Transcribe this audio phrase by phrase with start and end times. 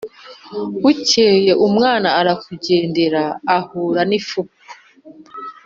[0.81, 3.23] Bukeye umwana arakugendera,
[3.57, 4.55] ahura n' ifuku